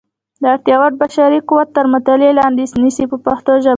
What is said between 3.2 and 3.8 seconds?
پښتو ژبه.